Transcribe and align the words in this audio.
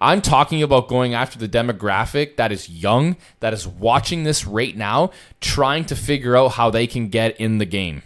I'm 0.00 0.20
talking 0.20 0.62
about 0.62 0.88
going 0.88 1.14
after 1.14 1.38
the 1.38 1.48
demographic 1.48 2.36
that 2.36 2.52
is 2.52 2.68
young, 2.68 3.16
that 3.40 3.52
is 3.52 3.66
watching 3.66 4.24
this 4.24 4.46
right 4.46 4.76
now, 4.76 5.10
trying 5.40 5.84
to 5.86 5.96
figure 5.96 6.36
out 6.36 6.48
how 6.52 6.70
they 6.70 6.86
can 6.86 7.08
get 7.08 7.40
in 7.40 7.58
the 7.58 7.66
game. 7.66 8.02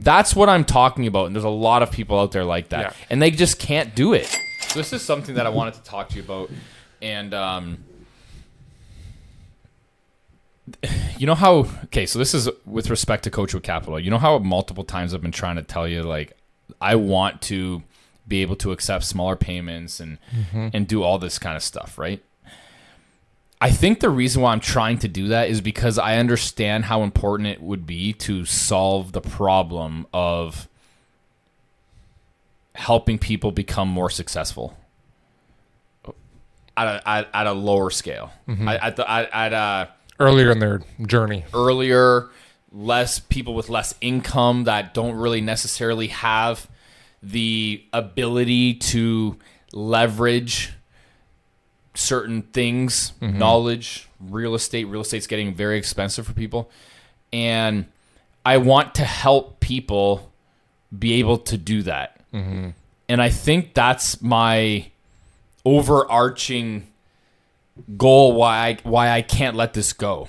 That's 0.00 0.36
what 0.36 0.48
I'm 0.48 0.64
talking 0.64 1.06
about. 1.06 1.26
And 1.26 1.34
there's 1.34 1.44
a 1.44 1.48
lot 1.48 1.82
of 1.82 1.90
people 1.90 2.18
out 2.18 2.32
there 2.32 2.44
like 2.44 2.68
that. 2.68 2.80
Yeah. 2.80 2.92
And 3.10 3.20
they 3.20 3.30
just 3.30 3.58
can't 3.58 3.94
do 3.94 4.12
it. 4.12 4.26
So 4.60 4.78
this 4.78 4.92
is 4.92 5.02
something 5.02 5.34
that 5.34 5.46
I 5.46 5.48
wanted 5.48 5.74
to 5.74 5.82
talk 5.82 6.08
to 6.10 6.16
you 6.16 6.22
about. 6.22 6.50
And 7.02 7.34
um, 7.34 7.78
you 11.18 11.26
know 11.26 11.34
how 11.34 11.66
okay 11.84 12.06
so 12.06 12.18
this 12.18 12.34
is 12.34 12.48
with 12.64 12.90
respect 12.90 13.24
to 13.24 13.30
coach 13.30 13.54
with 13.54 13.62
capital 13.62 13.98
you 13.98 14.10
know 14.10 14.18
how 14.18 14.38
multiple 14.38 14.84
times 14.84 15.14
i've 15.14 15.22
been 15.22 15.32
trying 15.32 15.56
to 15.56 15.62
tell 15.62 15.88
you 15.88 16.02
like 16.02 16.36
i 16.80 16.94
want 16.94 17.40
to 17.42 17.82
be 18.28 18.42
able 18.42 18.56
to 18.56 18.72
accept 18.72 19.04
smaller 19.04 19.36
payments 19.36 20.00
and 20.00 20.18
mm-hmm. 20.34 20.68
and 20.72 20.86
do 20.86 21.02
all 21.02 21.18
this 21.18 21.38
kind 21.38 21.56
of 21.56 21.62
stuff 21.62 21.98
right? 21.98 22.22
I 23.60 23.70
think 23.72 23.98
the 23.98 24.10
reason 24.10 24.42
why 24.42 24.52
i'm 24.52 24.60
trying 24.60 24.98
to 24.98 25.08
do 25.08 25.28
that 25.28 25.48
is 25.48 25.60
because 25.60 25.98
i 25.98 26.16
understand 26.16 26.84
how 26.84 27.02
important 27.02 27.48
it 27.48 27.60
would 27.60 27.88
be 27.88 28.12
to 28.12 28.44
solve 28.44 29.10
the 29.10 29.20
problem 29.20 30.06
of 30.14 30.68
helping 32.76 33.18
people 33.18 33.50
become 33.50 33.88
more 33.88 34.10
successful 34.10 34.76
at 36.78 36.86
a, 36.86 37.08
at, 37.08 37.28
at 37.34 37.46
a 37.46 37.52
lower 37.52 37.90
scale. 37.90 38.30
Mm-hmm. 38.48 38.68
At, 38.68 38.82
at, 38.82 38.96
the, 38.96 39.10
at, 39.10 39.32
at 39.32 39.52
a 39.52 39.88
Earlier 40.20 40.50
in 40.50 40.58
their 40.58 40.80
journey. 41.06 41.44
earlier, 41.54 42.28
less 42.72 43.20
people 43.20 43.54
with 43.54 43.68
less 43.68 43.94
income 44.00 44.64
that 44.64 44.92
don't 44.92 45.14
really 45.14 45.40
necessarily 45.40 46.08
have 46.08 46.68
the 47.22 47.84
ability 47.92 48.74
to 48.74 49.36
leverage 49.72 50.72
certain 51.94 52.42
things, 52.42 53.12
mm-hmm. 53.20 53.38
knowledge, 53.38 54.08
real 54.20 54.54
estate. 54.54 54.84
Real 54.84 55.00
estate's 55.00 55.26
getting 55.26 55.54
very 55.54 55.78
expensive 55.78 56.26
for 56.26 56.32
people. 56.32 56.70
And 57.32 57.86
I 58.44 58.58
want 58.58 58.94
to 58.96 59.04
help 59.04 59.60
people 59.60 60.32
be 60.96 61.14
able 61.14 61.38
to 61.38 61.58
do 61.58 61.82
that. 61.82 62.20
Mm-hmm. 62.32 62.70
And 63.08 63.22
I 63.22 63.30
think 63.30 63.74
that's 63.74 64.22
my 64.22 64.90
overarching 65.64 66.86
goal 67.96 68.34
why 68.34 68.68
I 68.68 68.78
why 68.82 69.10
I 69.10 69.22
can't 69.22 69.56
let 69.56 69.74
this 69.74 69.92
go. 69.92 70.28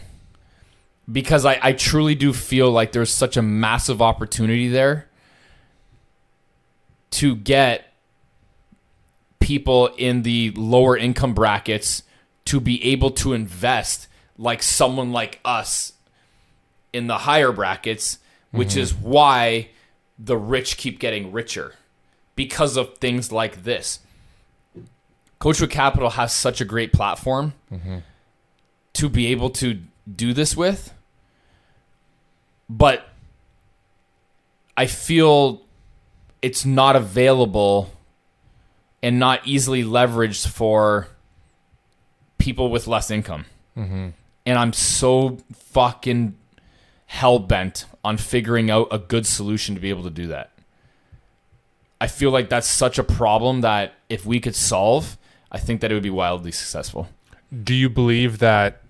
Because 1.11 1.45
I, 1.45 1.59
I 1.61 1.73
truly 1.73 2.13
do 2.13 2.33
feel 2.33 2.71
like 2.71 2.91
there's 2.91 3.11
such 3.11 3.35
a 3.35 3.41
massive 3.41 4.01
opportunity 4.01 4.67
there 4.67 5.08
to 7.11 7.35
get 7.35 7.93
people 9.39 9.87
in 9.97 10.23
the 10.23 10.51
lower 10.51 10.95
income 10.95 11.33
brackets 11.33 12.03
to 12.45 12.59
be 12.59 12.83
able 12.83 13.11
to 13.11 13.33
invest 13.33 14.07
like 14.37 14.63
someone 14.63 15.11
like 15.11 15.39
us 15.43 15.93
in 16.93 17.07
the 17.07 17.19
higher 17.19 17.51
brackets, 17.51 18.19
which 18.51 18.69
mm-hmm. 18.69 18.79
is 18.79 18.93
why 18.93 19.69
the 20.17 20.37
rich 20.37 20.77
keep 20.77 20.99
getting 20.99 21.31
richer 21.31 21.75
because 22.35 22.77
of 22.77 22.97
things 22.97 23.31
like 23.31 23.63
this. 23.63 23.99
Coach 25.39 25.61
with 25.61 25.69
Capital 25.69 26.11
has 26.11 26.33
such 26.33 26.59
a 26.61 26.65
great 26.65 26.91
platform 26.91 27.53
mm-hmm. 27.71 27.97
to 28.93 29.09
be 29.09 29.27
able 29.27 29.49
to 29.51 29.79
do 30.13 30.33
this 30.33 30.55
with. 30.55 30.93
But 32.69 33.07
I 34.75 34.85
feel 34.85 35.61
it's 36.41 36.65
not 36.65 36.95
available 36.95 37.91
and 39.01 39.19
not 39.19 39.45
easily 39.45 39.83
leveraged 39.83 40.47
for 40.47 41.07
people 42.37 42.69
with 42.69 42.87
less 42.87 43.11
income. 43.11 43.45
Mm-hmm. 43.77 44.09
And 44.45 44.59
I'm 44.59 44.73
so 44.73 45.37
fucking 45.53 46.35
hell 47.05 47.39
bent 47.39 47.85
on 48.03 48.17
figuring 48.17 48.69
out 48.69 48.87
a 48.91 48.97
good 48.97 49.25
solution 49.25 49.75
to 49.75 49.81
be 49.81 49.89
able 49.89 50.03
to 50.03 50.09
do 50.09 50.27
that. 50.27 50.51
I 52.01 52.07
feel 52.07 52.31
like 52.31 52.49
that's 52.49 52.67
such 52.67 52.97
a 52.97 53.03
problem 53.03 53.61
that 53.61 53.93
if 54.09 54.25
we 54.25 54.39
could 54.39 54.55
solve, 54.55 55.17
I 55.51 55.59
think 55.59 55.81
that 55.81 55.91
it 55.91 55.93
would 55.93 56.03
be 56.03 56.09
wildly 56.09 56.51
successful. 56.51 57.09
Do 57.63 57.73
you 57.73 57.89
believe 57.89 58.39
that 58.39 58.81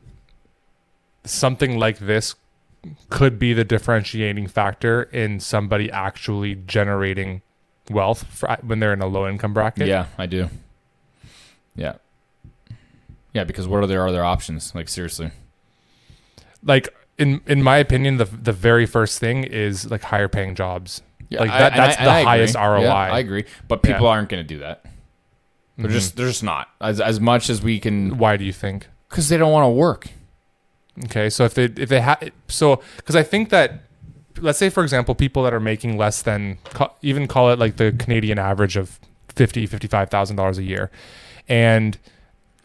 something 1.24 1.80
like 1.80 2.00
this 2.00 2.36
could 3.10 3.38
be 3.40 3.54
the 3.54 3.64
differentiating 3.64 4.48
factor 4.48 5.04
in 5.04 5.40
somebody 5.40 5.92
actually 5.92 6.56
generating 6.56 7.42
wealth 7.90 8.24
for, 8.28 8.58
when 8.62 8.80
they're 8.80 8.94
in 8.94 9.02
a 9.02 9.08
low 9.08 9.28
income 9.28 9.54
bracket? 9.54 9.88
Yeah, 9.88 10.06
I 10.18 10.26
do. 10.26 10.50
Yeah. 11.76 11.96
Yeah, 13.34 13.44
because 13.44 13.68
what 13.68 13.84
are 13.84 13.88
their 13.88 14.08
other 14.08 14.24
options? 14.24 14.74
Like 14.74 14.90
seriously. 14.90 15.32
Like 16.64 16.90
in 17.18 17.42
in 17.46 17.62
my 17.64 17.78
opinion, 17.78 18.18
the 18.18 18.26
the 18.26 18.54
very 18.54 18.86
first 18.86 19.20
thing 19.20 19.44
is 19.44 19.90
like 19.90 20.02
higher 20.04 20.28
paying 20.28 20.56
jobs. 20.56 21.02
Yeah, 21.30 21.42
like 21.42 21.52
that, 21.52 21.74
I, 21.74 21.78
that's 21.78 21.98
and 21.98 22.08
the 22.08 22.12
I 22.12 22.20
agree. 22.20 22.26
highest 22.26 22.56
ROI. 22.56 22.82
Yeah, 22.82 22.94
I 22.94 23.20
agree, 23.20 23.46
but 23.68 23.84
people 23.84 23.92
Yeah. 23.92 23.98
Mm-hmm. 23.98 24.06
aren't 24.08 24.30
going 24.30 24.44
to 24.44 24.48
do 24.48 24.60
that. 24.60 24.84
They're 25.78 25.92
just 25.92 26.18
they're 26.18 26.28
just 26.28 26.44
not 26.44 26.68
as 26.82 27.00
as 27.00 27.20
much 27.22 27.50
as 27.50 27.62
we 27.62 27.80
can 27.80 28.18
Why 28.18 28.36
do 28.36 28.44
you 28.44 28.52
think? 28.54 28.88
because 29.10 29.30
they 29.30 29.38
don't 29.38 29.52
want 29.52 29.64
to 29.66 29.70
work. 29.70 30.08
Okay, 31.06 31.30
so 31.30 31.46
if 31.46 31.54
they 31.54 31.66
if 31.66 31.90
they 31.90 32.02
have 32.02 32.32
so 32.48 32.82
because 32.98 33.16
I 33.16 33.24
think 33.24 33.50
that 33.50 33.84
let's 34.40 34.60
say 34.60 34.70
for 34.70 34.84
example 34.84 35.16
people 35.16 35.44
that 35.44 35.54
are 35.54 35.60
making 35.60 35.98
less 35.98 36.22
than 36.22 36.58
even 37.02 37.28
call 37.28 37.52
it 37.52 37.60
like 37.60 37.78
the 37.78 37.94
Canadian 37.98 38.38
average 38.38 38.76
of 38.76 39.00
fifty 39.30 39.66
fifty 39.66 39.88
five 39.88 40.10
thousand 40.10 40.36
dollars 40.36 40.58
a 40.58 40.64
year, 40.64 40.92
and 41.48 41.98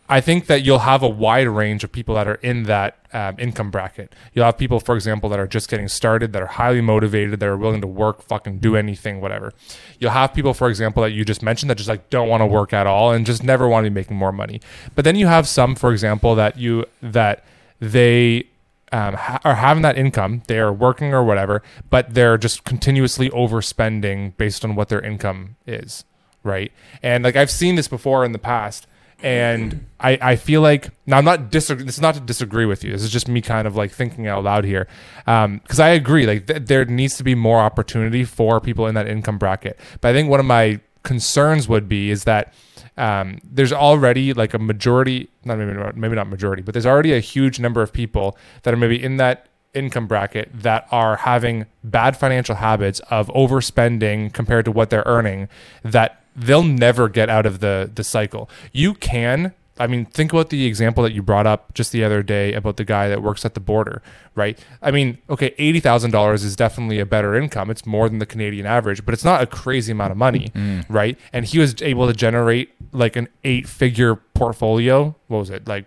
I 0.09 0.21
think 0.21 0.47
that 0.47 0.63
you'll 0.63 0.81
have 0.81 1.03
a 1.03 1.09
wide 1.09 1.49
range 1.49 1.83
of 1.83 1.91
people 1.91 2.15
that 2.17 2.29
are 2.29 2.35
in 2.35 2.65
that 2.65 2.99
um, 3.15 3.37
income 3.39 3.71
bracket. 3.71 4.15
You'll 4.35 4.45
have 4.45 4.59
people, 4.59 4.79
for 4.79 4.95
example, 4.95 5.31
that 5.31 5.39
are 5.39 5.47
just 5.47 5.71
getting 5.71 5.89
started, 5.89 6.35
that 6.35 6.43
are 6.43 6.47
highly 6.47 6.83
motivated, 6.83 7.41
that 7.41 7.49
are 7.49 7.57
willing 7.57 7.81
to 7.81 7.87
work, 7.87 8.21
fucking 8.21 8.59
do 8.59 8.77
anything, 8.77 9.23
whatever. 9.23 9.55
You'll 9.99 10.11
have 10.11 10.35
people, 10.35 10.53
for 10.53 10.69
example, 10.69 11.03
that 11.03 11.13
you 11.13 11.25
just 11.25 11.43
mentioned 11.43 11.71
that 11.71 11.77
just 11.77 11.89
like 11.89 12.11
don't 12.11 12.29
want 12.29 12.43
to 12.43 12.47
work 12.47 12.75
at 12.75 12.87
all 12.87 13.13
and 13.13 13.25
just 13.25 13.43
never 13.43 13.67
want 13.67 13.85
to 13.85 13.91
be 13.91 13.95
making 13.95 14.17
more 14.17 14.33
money. 14.33 14.61
But 14.95 15.07
then 15.07 15.17
you 15.17 15.27
have 15.27 15.49
some, 15.49 15.75
for 15.75 15.91
example, 15.91 16.35
that 16.35 16.59
you 16.59 16.85
that 17.01 17.43
they 17.81 18.49
um, 18.93 19.15
ha- 19.15 19.41
are 19.45 19.57
having 19.57 19.83
that 19.83 19.99
income, 19.99 20.43
they 20.47 20.59
are 20.59 20.73
working 20.73 21.13
or 21.13 21.25
whatever, 21.25 21.63
but 21.91 22.15
they're 22.15 22.39
just 22.39 22.65
continuously 22.65 23.29
overspending 23.31 24.37
based 24.37 24.65
on 24.65 24.77
what 24.77 24.89
their 24.89 25.01
income 25.01 25.57
is, 25.67 26.05
right? 26.43 26.71
And 27.03 27.25
like 27.25 27.37
I've 27.37 27.51
seen 27.51 27.75
this 27.75 27.89
before 27.89 28.25
in 28.25 28.33
the 28.33 28.39
past, 28.39 28.87
and 29.23 29.87
I, 29.99 30.19
I 30.21 30.37
feel 30.37 30.61
like 30.61 30.91
now 31.07 31.19
I'm 31.19 31.25
not 31.25 31.51
disagree. 31.51 31.85
This 31.85 31.95
is 31.95 32.03
not 32.03 32.15
to 32.15 32.21
disagree 32.21 32.67
with 32.67 32.85
you. 32.85 32.93
This 32.93 33.03
is 33.03 33.11
just 33.11 33.27
me 33.27 33.41
kind 33.41 33.67
of 33.67 33.75
like 33.75 33.91
thinking 33.91 34.27
out 34.27 34.45
loud 34.45 34.65
here, 34.65 34.87
because 35.25 35.81
I 35.81 35.89
agree. 35.89 36.27
Like 36.27 36.47
th- 36.47 36.65
there 36.67 36.85
needs 36.85 37.17
to 37.17 37.25
be 37.25 37.35
more 37.35 37.61
opportunity 37.61 38.25
for 38.25 38.61
people 38.61 38.87
in 38.87 38.95
that 38.97 39.09
income 39.09 39.39
bracket. 39.39 39.81
But 40.01 40.09
I 40.09 40.13
think 40.13 40.29
one 40.29 40.41
of 40.41 40.47
my 40.47 40.81
concerns 41.05 41.69
would 41.69 41.89
be 41.89 42.11
is 42.11 42.25
that 42.25 42.53
um, 42.97 43.39
there's 43.45 43.73
already 43.73 44.35
like 44.35 44.55
a 44.55 44.59
majority, 44.59 45.29
not 45.45 45.59
maybe 45.59 45.73
not, 45.73 45.97
maybe 45.97 46.17
not 46.17 46.29
majority, 46.29 46.63
but 46.63 46.75
there's 46.75 46.87
already 46.87 47.13
a 47.13 47.21
huge 47.21 47.61
number 47.61 47.83
of 47.83 47.93
people 47.93 48.37
that 48.63 48.75
are 48.75 48.77
maybe 48.77 49.01
in 49.01 49.17
that 49.19 49.47
income 49.75 50.07
bracket 50.07 50.49
that 50.53 50.87
are 50.91 51.17
having 51.17 51.67
bad 51.83 52.17
financial 52.17 52.57
habits 52.57 53.01
of 53.11 53.29
overspending 53.29 54.33
compared 54.33 54.65
to 54.65 54.71
what 54.71 54.91
they're 54.91 55.03
earning 55.07 55.49
that 55.83 56.23
they'll 56.37 56.63
never 56.63 57.09
get 57.09 57.29
out 57.29 57.47
of 57.47 57.61
the 57.61 57.91
the 57.95 58.05
cycle. 58.05 58.49
You 58.73 58.95
can 58.95 59.53
I 59.79 59.89
mean, 59.89 60.05
think 60.07 60.33
about 60.33 60.51
the 60.51 60.67
example 60.67 61.03
that 61.03 61.13
you 61.13 61.23
brought 61.23 61.47
up 61.47 61.75
just 61.75 61.91
the 61.91 62.05
other 62.05 62.23
day 62.23 62.53
about 62.53 62.77
the 62.77 62.85
guy 62.85 63.09
that 63.09 63.23
works 63.23 63.45
at 63.45 63.55
the 63.55 63.61
border, 63.61 64.03
right? 64.37 64.57
I 64.81 64.93
mean, 64.93 65.19
okay, 65.29 65.53
eighty 65.59 65.81
thousand 65.81 66.13
dollars 66.13 66.45
is 66.45 66.55
definitely 66.55 67.01
a 67.01 67.07
better 67.07 67.35
income. 67.35 67.71
It's 67.71 67.85
more 67.85 68.09
than 68.09 68.21
the 68.21 68.27
Canadian 68.27 68.67
average, 68.67 69.05
but 69.05 69.15
it's 69.15 69.25
not 69.25 69.43
a 69.43 69.47
crazy 69.47 69.91
amount 69.91 70.13
of 70.13 70.17
money, 70.17 70.53
mm-hmm. 70.55 70.93
right? 70.93 71.19
And 71.33 71.45
he 71.45 71.59
was 71.59 71.81
able 71.83 72.07
to 72.07 72.13
generate 72.13 72.71
like 72.93 73.17
an 73.17 73.29
eight-figure 73.43 74.17
portfolio. 74.35 75.17
What 75.27 75.39
was 75.39 75.51
it, 75.51 75.67
like 75.67 75.87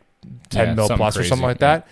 ten 0.49 0.69
Yeah, 0.69 0.73
mil 0.73 0.89
plus 0.89 1.15
or 1.15 1.23
something 1.23 1.47
like 1.47 1.61
yeah. 1.61 1.83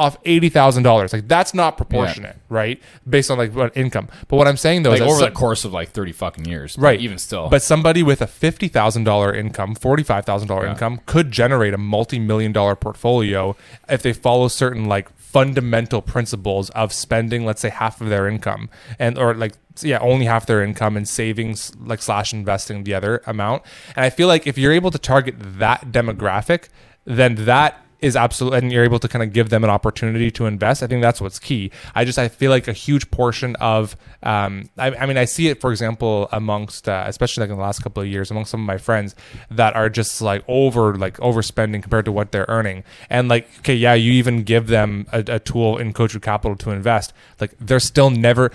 Off 0.00 0.16
eighty 0.24 0.48
thousand 0.48 0.82
dollars, 0.82 1.12
like 1.12 1.28
that's 1.28 1.52
not 1.52 1.76
proportionate, 1.76 2.36
right? 2.48 2.80
Based 3.08 3.30
on 3.30 3.36
like 3.38 3.54
what 3.54 3.76
income. 3.76 4.08
But 4.28 4.36
what 4.38 4.48
I'm 4.48 4.56
saying 4.56 4.82
though 4.82 4.90
Like 4.90 5.02
is 5.02 5.12
over 5.12 5.24
the 5.24 5.30
course 5.30 5.64
of 5.66 5.72
like 5.72 5.90
thirty 5.90 6.12
fucking 6.12 6.46
years, 6.46 6.76
right 6.78 6.98
Even 6.98 7.18
still, 7.18 7.48
but 7.48 7.62
somebody 7.62 8.02
with 8.02 8.22
a 8.22 8.26
$50000 8.26 9.36
income 9.36 9.74
$45000 9.74 10.62
Yeah. 10.62 10.70
income 10.70 11.00
could 11.06 11.30
generate 11.30 11.74
a 11.74 11.78
multi-million 11.78 12.52
dollar 12.52 12.74
portfolio 12.76 13.56
if 13.88 14.02
they 14.02 14.12
follow 14.12 14.48
certain 14.48 14.86
like 14.86 15.08
fundamental 15.18 16.02
principles 16.02 16.70
of 16.70 16.92
spending 16.92 17.44
let's 17.44 17.60
say 17.60 17.68
half 17.68 18.00
of 18.00 18.08
their 18.08 18.26
income 18.26 18.68
and 18.98 19.16
or 19.16 19.34
like 19.34 19.52
yeah 19.82 19.98
only 20.00 20.24
half 20.26 20.46
their 20.46 20.62
income 20.62 20.96
and 20.96 21.06
savings 21.08 21.72
like 21.78 22.02
slash 22.02 22.32
investing 22.32 22.82
the 22.84 22.92
other 22.94 23.22
amount 23.26 23.62
and 23.94 24.04
i 24.04 24.10
feel 24.10 24.26
like 24.26 24.46
if 24.46 24.58
you're 24.58 24.72
able 24.72 24.90
to 24.90 24.98
target 24.98 25.34
that 25.38 25.92
demographic 25.92 26.68
then 27.04 27.34
that 27.44 27.80
is 28.02 28.16
absolutely 28.16 28.58
and 28.58 28.72
you're 28.72 28.84
able 28.84 28.98
to 28.98 29.08
kind 29.08 29.22
of 29.22 29.32
give 29.32 29.50
them 29.50 29.64
an 29.64 29.70
opportunity 29.70 30.30
to 30.30 30.46
invest 30.46 30.82
i 30.82 30.86
think 30.86 31.02
that's 31.02 31.20
what's 31.20 31.38
key. 31.38 31.70
I 31.94 32.04
just 32.04 32.18
i 32.18 32.28
feel 32.28 32.50
like 32.50 32.68
a 32.68 32.72
huge 32.72 33.10
portion 33.10 33.56
of 33.56 33.96
um, 34.22 34.68
I, 34.76 34.94
I 34.94 35.06
mean 35.06 35.16
i 35.16 35.24
see 35.24 35.48
it 35.48 35.60
for 35.60 35.70
example 35.70 36.28
amongst 36.32 36.88
uh, 36.88 37.04
especially 37.06 37.42
like 37.42 37.50
in 37.50 37.56
the 37.56 37.62
last 37.62 37.82
couple 37.82 38.02
of 38.02 38.08
years 38.08 38.30
among 38.30 38.44
some 38.44 38.60
of 38.60 38.66
my 38.66 38.78
friends 38.78 39.14
that 39.50 39.74
are 39.76 39.88
just 39.88 40.20
like 40.20 40.44
over 40.48 40.96
like 40.96 41.16
overspending 41.18 41.82
compared 41.82 42.04
to 42.04 42.12
what 42.12 42.32
they're 42.32 42.46
earning. 42.48 42.84
And 43.08 43.28
like 43.28 43.48
okay 43.60 43.74
yeah 43.74 43.94
you 43.94 44.12
even 44.12 44.42
give 44.42 44.66
them 44.68 45.06
a, 45.12 45.24
a 45.26 45.38
tool 45.38 45.78
in 45.78 45.92
coach 45.92 46.20
capital 46.20 46.56
to 46.56 46.70
invest. 46.70 47.12
Like 47.40 47.54
they're 47.58 47.80
still 47.80 48.10
never 48.10 48.50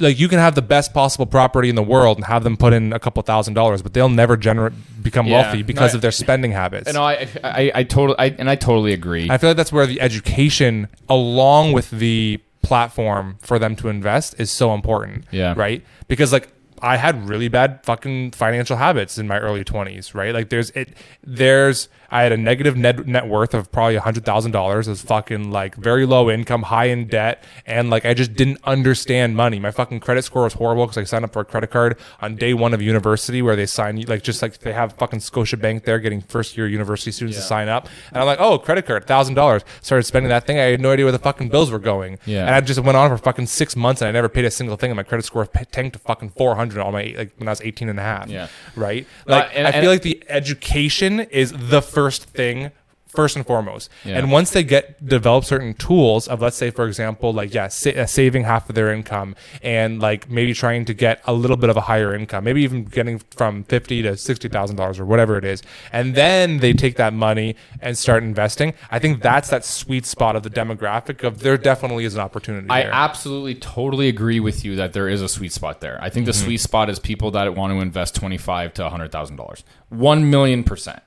like 0.00 0.18
you 0.18 0.28
can 0.28 0.38
have 0.38 0.54
the 0.54 0.62
best 0.62 0.94
possible 0.94 1.26
property 1.26 1.68
in 1.68 1.74
the 1.74 1.82
world 1.82 2.16
and 2.18 2.26
have 2.26 2.44
them 2.44 2.56
put 2.56 2.72
in 2.72 2.92
a 2.92 2.98
couple 2.98 3.22
thousand 3.22 3.54
dollars, 3.54 3.82
but 3.82 3.92
they'll 3.92 4.08
never 4.08 4.36
generate 4.36 4.72
become 5.02 5.26
Yeah. 5.26 5.42
wealthy 5.42 5.62
because 5.62 5.92
No, 5.92 5.96
of 5.96 6.02
their 6.02 6.10
spending 6.12 6.52
habits. 6.52 6.88
And 6.88 6.96
I, 6.96 7.28
I, 7.44 7.72
I 7.74 7.82
totally, 7.84 8.18
I, 8.18 8.26
and 8.38 8.48
I 8.48 8.54
totally 8.56 8.92
agree. 8.92 9.28
I 9.30 9.38
feel 9.38 9.50
like 9.50 9.56
that's 9.56 9.72
where 9.72 9.86
the 9.86 10.00
education, 10.00 10.88
along 11.08 11.72
with 11.72 11.90
the 11.90 12.40
platform 12.62 13.36
for 13.40 13.58
them 13.58 13.74
to 13.76 13.88
invest, 13.88 14.34
is 14.38 14.50
so 14.50 14.74
important. 14.74 15.24
Yeah. 15.30 15.54
Right. 15.56 15.84
Because 16.08 16.32
like 16.32 16.48
I 16.82 16.96
had 16.96 17.28
really 17.28 17.48
bad 17.48 17.80
fucking 17.84 18.32
financial 18.32 18.76
habits 18.76 19.18
in 19.18 19.26
my 19.28 19.38
early 19.38 19.64
twenties. 19.64 20.14
Right. 20.14 20.32
Like 20.34 20.48
there's 20.48 20.70
it. 20.70 20.90
There's 21.22 21.88
I 22.10 22.22
had 22.22 22.32
a 22.32 22.36
negative 22.36 22.76
net 22.76 23.06
net 23.06 23.28
worth 23.28 23.54
of 23.54 23.70
probably 23.70 23.96
a 23.96 24.00
hundred 24.00 24.24
thousand 24.24 24.52
dollars. 24.52 24.88
I 24.88 24.92
was 24.92 25.02
fucking 25.02 25.50
like 25.50 25.76
very 25.76 26.06
low 26.06 26.30
income, 26.30 26.62
high 26.62 26.86
in 26.86 27.06
debt, 27.06 27.44
and 27.66 27.90
like 27.90 28.04
I 28.04 28.14
just 28.14 28.34
didn't 28.34 28.58
understand 28.64 29.36
money. 29.36 29.60
My 29.60 29.70
fucking 29.70 30.00
credit 30.00 30.22
score 30.22 30.44
was 30.44 30.54
horrible 30.54 30.86
because 30.86 30.98
I 30.98 31.04
signed 31.04 31.24
up 31.24 31.32
for 31.32 31.40
a 31.40 31.44
credit 31.44 31.70
card 31.70 31.98
on 32.20 32.36
day 32.36 32.54
one 32.54 32.74
of 32.74 32.82
university 32.82 33.42
where 33.42 33.56
they 33.56 33.66
sign 33.66 33.96
you 33.96 34.06
like 34.06 34.22
just 34.22 34.42
like 34.42 34.58
they 34.58 34.72
have 34.72 34.94
fucking 34.94 35.20
Scotiabank 35.20 35.84
there 35.84 35.98
getting 35.98 36.20
first 36.20 36.56
year 36.56 36.66
university 36.66 37.12
students 37.12 37.38
to 37.38 37.44
sign 37.44 37.68
up, 37.68 37.88
and 38.10 38.18
I'm 38.18 38.26
like, 38.26 38.40
oh, 38.40 38.58
credit 38.58 38.86
card, 38.86 39.06
thousand 39.06 39.34
dollars. 39.34 39.62
Started 39.82 40.04
spending 40.04 40.30
that 40.30 40.46
thing. 40.46 40.58
I 40.58 40.64
had 40.64 40.80
no 40.80 40.92
idea 40.92 41.04
where 41.04 41.12
the 41.12 41.18
fucking 41.18 41.48
bills 41.48 41.70
were 41.70 41.78
going. 41.78 42.18
Yeah. 42.26 42.46
and 42.46 42.54
I 42.54 42.60
just 42.60 42.80
went 42.80 42.96
on 42.96 43.10
for 43.10 43.18
fucking 43.18 43.46
six 43.46 43.76
months 43.76 44.00
and 44.00 44.08
I 44.08 44.12
never 44.12 44.28
paid 44.28 44.44
a 44.44 44.50
single 44.50 44.76
thing. 44.76 44.90
And 44.90 44.96
my 44.96 45.02
credit 45.02 45.24
score 45.24 45.46
tanked 45.46 45.94
to 45.94 45.98
fucking 45.98 46.30
400 46.30 46.69
on 46.78 46.92
my 46.92 47.14
like 47.16 47.32
when 47.38 47.48
I 47.48 47.52
was 47.52 47.60
18 47.60 47.88
and 47.88 47.98
a 47.98 48.02
half. 48.02 48.28
Yeah. 48.28 48.48
right. 48.76 49.06
Like 49.26 49.50
and- 49.54 49.66
I 49.66 49.70
and- 49.70 49.82
feel 49.82 49.90
like 49.90 50.02
the 50.02 50.22
education 50.28 51.20
is 51.20 51.52
the 51.56 51.82
first 51.82 52.24
thing. 52.24 52.70
First 53.14 53.34
and 53.36 53.44
foremost, 53.44 53.90
Yeah. 54.04 54.18
and 54.18 54.30
once 54.30 54.50
they 54.52 54.62
get 54.62 55.04
develop 55.04 55.44
certain 55.44 55.74
tools 55.74 56.28
of, 56.28 56.40
let's 56.40 56.56
say, 56.56 56.70
for 56.70 56.86
example, 56.86 57.32
like 57.32 57.52
yeah, 57.52 57.66
sa- 57.68 57.90
uh, 57.90 58.06
saving 58.06 58.44
half 58.44 58.68
of 58.68 58.76
their 58.76 58.92
income 58.92 59.34
and 59.62 60.00
like 60.00 60.30
maybe 60.30 60.54
trying 60.54 60.84
to 60.84 60.94
get 60.94 61.20
a 61.24 61.32
little 61.32 61.56
bit 61.56 61.70
of 61.70 61.76
a 61.76 61.80
higher 61.82 62.14
income, 62.14 62.44
maybe 62.44 62.62
even 62.62 62.84
getting 62.84 63.18
from 63.36 63.64
fifty 63.64 64.00
to 64.02 64.16
sixty 64.16 64.48
thousand 64.48 64.76
dollars 64.76 65.00
or 65.00 65.04
whatever 65.04 65.36
it 65.36 65.44
is, 65.44 65.60
and 65.92 66.14
then 66.14 66.58
they 66.58 66.72
take 66.72 66.96
that 66.96 67.12
money 67.12 67.56
and 67.80 67.98
start 67.98 68.22
investing. 68.22 68.74
I 68.92 68.98
think 69.00 69.22
that's 69.22 69.48
that 69.50 69.64
sweet 69.64 70.06
spot 70.06 70.36
of 70.36 70.44
the 70.44 70.50
demographic 70.50 71.24
of 71.24 71.40
there 71.40 71.58
definitely 71.58 72.04
is 72.04 72.14
an 72.14 72.20
opportunity. 72.20 72.68
I 72.70 72.82
there. 72.82 72.92
absolutely 72.92 73.56
totally 73.56 74.08
agree 74.08 74.38
with 74.38 74.64
you 74.64 74.76
that 74.76 74.92
there 74.92 75.08
is 75.08 75.20
a 75.20 75.28
sweet 75.28 75.52
spot 75.52 75.80
there. 75.80 75.98
I 76.00 76.10
think 76.10 76.26
the 76.26 76.32
sweet 76.32 76.58
spot 76.58 76.88
is 76.88 76.98
people 77.00 77.32
that 77.32 77.54
want 77.56 77.72
to 77.72 77.80
invest 77.80 78.14
twenty 78.14 78.38
five 78.38 78.72
to 78.74 78.86
a 78.86 78.88
hundred 78.90 79.10
thousand 79.10 79.34
dollars, 79.36 79.64
one 79.88 80.30
million 80.30 80.62
percent. 80.62 81.02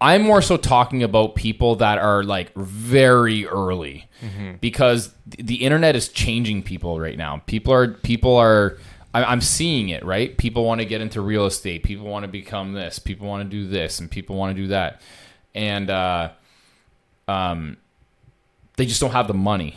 I'm 0.00 0.22
more 0.22 0.42
so 0.42 0.56
talking 0.56 1.02
about 1.02 1.34
people 1.34 1.76
that 1.76 1.98
are 1.98 2.22
like 2.22 2.54
very 2.54 3.46
early 3.46 4.08
because 4.60 5.12
the 5.26 5.56
internet 5.56 5.96
is 5.96 6.08
changing 6.08 6.62
people 6.62 7.00
right 7.00 7.16
now. 7.18 7.42
People 7.46 7.72
are 7.72 7.88
people 7.88 8.36
are. 8.36 8.78
I- 9.14 9.24
I'm 9.24 9.40
seeing 9.40 9.88
it 9.88 10.04
right. 10.04 10.36
People 10.38 10.64
want 10.64 10.80
to 10.80 10.84
get 10.84 11.00
into 11.00 11.20
real 11.20 11.46
estate. 11.46 11.82
People 11.82 12.06
want 12.06 12.22
to 12.24 12.28
become 12.28 12.72
this. 12.74 12.98
People 12.98 13.26
want 13.28 13.42
to 13.42 13.48
do 13.48 13.66
this, 13.66 13.98
and 14.00 14.10
people 14.10 14.36
want 14.36 14.54
to 14.56 14.62
do 14.62 14.68
that, 14.68 15.00
and 15.54 15.90
uh, 15.90 16.30
um, 17.28 17.76
they 18.76 18.86
just 18.86 19.00
don't 19.00 19.10
have 19.12 19.28
the 19.28 19.34
money. 19.34 19.76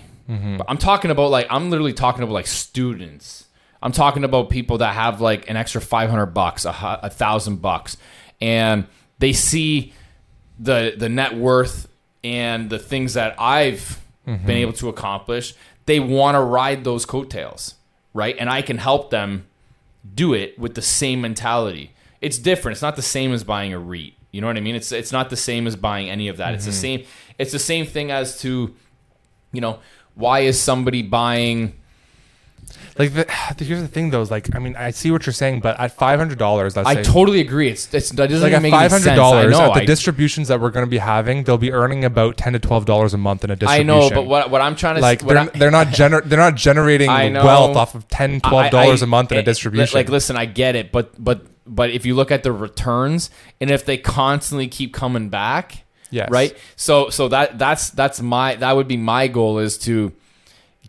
But 0.58 0.66
I'm 0.70 0.78
talking 0.78 1.12
about 1.12 1.30
like 1.32 1.48
I'm 1.50 1.70
literally 1.70 1.94
talking 1.94 2.24
about 2.24 2.34
like 2.34 2.48
students. 2.48 3.46
I'm 3.82 3.92
talking 3.92 4.24
about 4.24 4.50
people 4.50 4.80
that 4.80 4.94
have 4.96 5.22
like 5.22 5.50
an 5.50 5.58
extra 5.58 5.80
500 5.82 6.28
bucks, 6.28 6.66
a, 6.66 7.00
a 7.04 7.10
thousand 7.10 7.62
bucks, 7.62 7.98
and 8.42 8.88
they 9.20 9.34
see 9.34 9.94
the 10.60 10.94
the 10.98 11.10
net 11.10 11.36
worth 11.36 11.88
and 12.24 12.70
the 12.70 12.80
things 12.80 13.14
that 13.14 13.40
I've 13.40 14.02
mm-hmm. 14.28 14.46
been 14.46 14.58
able 14.58 14.74
to 14.74 14.90
accomplish. 14.90 15.54
They 15.86 16.00
want 16.00 16.36
to 16.36 16.42
ride 16.42 16.84
those 16.84 17.06
coattails, 17.06 17.76
right? 18.14 18.36
And 18.40 18.50
I 18.50 18.62
can 18.62 18.80
help 18.80 19.12
them 19.12 19.46
do 20.14 20.34
it 20.34 20.58
with 20.58 20.74
the 20.76 20.82
same 20.82 21.22
mentality. 21.22 21.94
It's 22.22 22.40
different. 22.40 22.76
It's 22.76 22.82
not 22.82 22.96
the 22.96 23.02
same 23.02 23.34
as 23.34 23.44
buying 23.44 23.74
a 23.74 23.80
REIT. 23.80 24.14
You 24.32 24.42
know 24.42 24.48
what 24.48 24.58
I 24.58 24.62
mean? 24.62 24.76
It's 24.76 24.92
it's 24.92 25.12
not 25.12 25.30
the 25.30 25.38
same 25.38 25.68
as 25.68 25.76
buying 25.76 26.10
any 26.10 26.28
of 26.28 26.38
that. 26.38 26.56
It's 26.56 26.66
the 26.66 26.72
mm-hmm. 26.72 26.80
same. 26.80 27.04
It's 27.38 27.52
the 27.52 27.60
same 27.60 27.86
thing 27.86 28.12
as 28.12 28.40
to, 28.42 28.74
you 29.52 29.62
know, 29.62 29.80
why 30.16 30.40
is 30.40 30.60
somebody 30.60 31.02
buying? 31.02 31.74
Like 32.98 33.14
the, 33.14 33.26
here's 33.60 33.82
the 33.82 33.88
thing 33.88 34.10
though 34.10 34.22
is 34.22 34.32
like 34.32 34.54
I 34.56 34.60
mean 34.60 34.76
I 34.76 34.92
see 34.92 35.12
what 35.12 35.26
you're 35.26 35.34
saying, 35.34 35.60
but 35.60 35.80
at 35.80 35.92
five 35.92 36.20
hundred 36.20 36.38
dollars, 36.38 36.78
I 36.78 37.02
totally 37.04 37.42
agree. 37.42 37.70
It's, 37.70 37.94
it's 37.94 38.10
that 38.12 38.30
doesn't 38.30 38.42
like 38.42 38.54
at 38.54 38.62
make 38.62 38.72
five 38.72 38.92
hundred 38.92 39.16
dollars 39.16 39.54
at 39.56 39.74
the 39.74 39.82
I, 39.82 39.86
distributions 39.86 40.48
that 40.48 40.60
we're 40.60 40.72
going 40.72 40.86
to 40.86 40.90
be 40.90 40.98
having, 40.98 41.44
they'll 41.44 41.58
be 41.58 41.72
earning 41.72 42.06
about 42.06 42.38
ten 42.38 42.54
to 42.54 42.60
twelve 42.60 42.86
dollars 42.86 43.14
a 43.14 43.18
month 43.18 43.44
in 43.44 43.52
a 43.52 43.56
distribution. 43.56 43.90
I 43.90 44.00
know, 44.00 44.10
but 44.10 44.26
what 44.26 44.50
what 44.50 44.62
I'm 44.62 44.76
trying 44.76 44.96
to 44.96 45.02
like 45.02 45.22
they're, 45.22 45.38
I- 45.38 45.46
they're 45.48 45.72
not 45.72 45.88
gener- 46.00 46.24
they're 46.24 46.40
not 46.40 46.56
generating 46.56 47.08
know. 47.34 47.44
wealth 47.46 47.76
off 47.76 47.96
of 47.96 48.08
10 48.08 48.42
12 48.42 48.72
dollars 48.72 49.02
a 49.02 49.08
month 49.08 49.32
in 49.32 49.38
a 49.38 49.44
distribution. 49.44 49.98
Like, 49.98 50.10
listen, 50.10 50.38
I 50.38 50.46
get 50.46 50.76
it, 50.76 50.92
but 50.92 51.12
but 51.24 51.46
but 51.68 51.90
if 51.90 52.06
you 52.06 52.16
look 52.16 52.32
at 52.32 52.44
the 52.44 52.52
returns, 52.52 53.30
and 53.60 53.70
if 53.72 53.86
they 53.86 53.98
constantly 53.98 54.68
keep 54.68 54.94
coming 54.94 55.30
back, 55.30 55.84
Yes. 56.12 56.30
right. 56.30 56.56
So 56.76 57.10
so 57.10 57.28
that 57.30 57.58
that's 57.60 57.90
that's 57.90 58.22
my 58.22 58.56
that 58.56 58.76
would 58.76 58.88
be 58.88 58.98
my 58.98 59.28
goal 59.28 59.58
is 59.60 59.78
to 59.80 60.14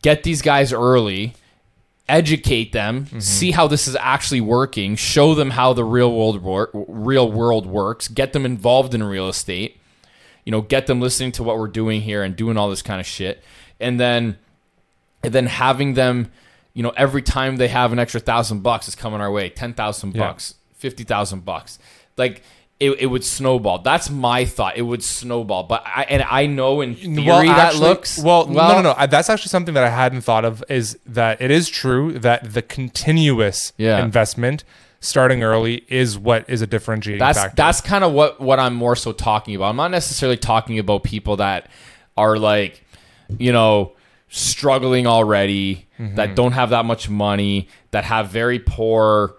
get 0.02 0.22
these 0.22 0.42
guys 0.42 0.72
early, 0.72 1.34
educate 2.08 2.72
them, 2.72 3.06
Mm-hmm. 3.06 3.20
see 3.20 3.50
how 3.50 3.66
this 3.66 3.88
is 3.88 3.96
actually 3.96 4.40
working, 4.40 4.96
show 4.96 5.34
them 5.34 5.50
how 5.50 5.72
the 5.72 5.84
real 5.84 6.12
world 6.12 6.42
wor- 6.42 6.70
real 6.72 7.30
world 7.30 7.66
works, 7.66 8.08
get 8.08 8.32
them 8.32 8.44
involved 8.46 8.94
in 8.94 9.02
real 9.02 9.28
estate, 9.28 9.78
you 10.44 10.52
know, 10.52 10.60
get 10.60 10.86
them 10.86 11.00
listening 11.00 11.32
to 11.32 11.42
what 11.42 11.58
we're 11.58 11.66
doing 11.68 12.00
here 12.02 12.22
and 12.22 12.36
doing 12.36 12.56
all 12.56 12.70
this 12.70 12.82
kind 12.82 13.00
of 13.00 13.06
shit, 13.06 13.42
and 13.80 13.98
then 13.98 14.38
and 15.22 15.32
then 15.32 15.46
having 15.46 15.94
them, 15.94 16.30
you 16.74 16.82
know, 16.82 16.90
every 16.96 17.22
time 17.22 17.56
they 17.56 17.68
have 17.68 17.92
an 17.92 17.98
extra 17.98 18.20
thousand 18.20 18.62
bucks 18.62 18.86
is 18.86 18.94
coming 18.94 19.20
our 19.20 19.30
way, 19.30 19.48
ten 19.48 19.72
thousand 19.74 20.14
Yeah. 20.14 20.28
bucks, 20.28 20.54
fifty 20.74 21.04
thousand 21.04 21.44
bucks, 21.44 21.78
like. 22.16 22.42
It, 22.78 22.90
it 23.00 23.06
would 23.06 23.24
snowball. 23.24 23.78
That's 23.78 24.10
my 24.10 24.44
thought. 24.44 24.76
It 24.76 24.82
would 24.82 25.02
snowball, 25.02 25.62
but 25.62 25.82
I 25.86 26.02
and 26.10 26.22
I 26.22 26.44
know 26.46 26.82
in 26.82 26.94
theory 26.94 27.46
that 27.48 27.68
actually- 27.68 27.80
looks 27.80 28.18
well, 28.18 28.46
no, 28.46 28.68
no, 28.68 28.82
no. 28.82 28.94
I- 28.98 29.06
That's 29.06 29.30
actually 29.30 29.48
something 29.48 29.72
that 29.74 29.82
I 29.84 29.88
hadn't 29.88 30.20
thought 30.20 30.44
of. 30.44 30.62
Is 30.68 30.98
that 31.06 31.40
it 31.40 31.50
is 31.50 31.70
true 31.70 32.18
that 32.18 32.52
the 32.52 32.60
continuous 32.60 33.72
Yeah. 33.78 34.02
investment 34.04 34.62
starting 35.00 35.42
early 35.42 35.84
is 35.88 36.18
what 36.18 36.44
is 36.48 36.60
a 36.60 36.66
differentiating 36.66 37.18
That's 37.20 37.38
factor. 37.38 37.54
that's 37.56 37.80
kind 37.80 38.04
of 38.04 38.12
what 38.12 38.40
what 38.40 38.58
I'm 38.58 38.74
more 38.74 38.94
so 38.96 39.12
talking 39.12 39.54
about. 39.54 39.70
I'm 39.70 39.76
not 39.76 39.90
necessarily 39.90 40.36
talking 40.36 40.78
about 40.78 41.02
people 41.02 41.36
that 41.36 41.70
are 42.16 42.36
like, 42.38 42.84
you 43.38 43.52
know, 43.52 43.92
struggling 44.28 45.06
already, 45.06 45.84
Mm-hmm. 45.98 46.16
that 46.16 46.34
don't 46.36 46.52
have 46.52 46.68
that 46.70 46.84
much 46.84 47.08
money, 47.08 47.68
that 47.92 48.04
have 48.04 48.28
very 48.28 48.58
poor, 48.58 49.34